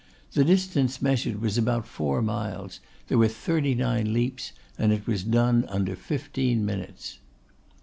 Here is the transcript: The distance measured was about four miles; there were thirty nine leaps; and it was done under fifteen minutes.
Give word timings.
The 0.31 0.43
distance 0.43 0.99
measured 0.99 1.39
was 1.43 1.59
about 1.59 1.85
four 1.87 2.23
miles; 2.23 2.79
there 3.07 3.19
were 3.19 3.27
thirty 3.27 3.75
nine 3.75 4.11
leaps; 4.13 4.51
and 4.75 4.91
it 4.91 5.05
was 5.05 5.23
done 5.23 5.63
under 5.67 5.95
fifteen 5.95 6.65
minutes. 6.65 7.19